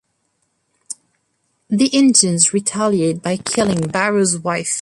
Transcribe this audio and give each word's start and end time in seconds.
The 1.69 1.85
Indians 1.89 2.53
retaliate 2.55 3.21
by 3.21 3.37
killing 3.37 3.87
Barrows' 3.87 4.39
wife. 4.39 4.79